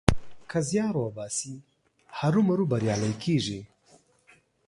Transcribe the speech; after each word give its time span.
که 0.49 0.59
زيار 0.69 0.95
وباسې؛ 0.97 1.53
هرو 2.17 2.41
مرو 2.47 2.65
بريالی 2.71 3.13
کېږې. 3.23 3.59